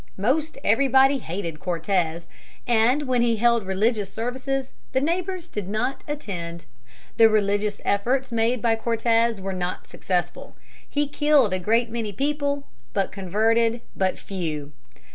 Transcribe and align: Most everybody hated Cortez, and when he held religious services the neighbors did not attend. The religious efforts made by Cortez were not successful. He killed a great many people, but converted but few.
Most 0.17 0.57
everybody 0.63 1.19
hated 1.19 1.59
Cortez, 1.59 2.25
and 2.65 3.03
when 3.03 3.21
he 3.21 3.35
held 3.35 3.67
religious 3.67 4.11
services 4.11 4.71
the 4.93 4.99
neighbors 4.99 5.47
did 5.47 5.69
not 5.69 6.03
attend. 6.07 6.65
The 7.17 7.29
religious 7.29 7.79
efforts 7.85 8.31
made 8.31 8.63
by 8.63 8.77
Cortez 8.77 9.39
were 9.39 9.53
not 9.53 9.87
successful. 9.87 10.55
He 10.89 11.07
killed 11.07 11.53
a 11.53 11.59
great 11.59 11.91
many 11.91 12.11
people, 12.13 12.63
but 12.93 13.11
converted 13.11 13.81
but 13.95 14.17
few. 14.17 14.71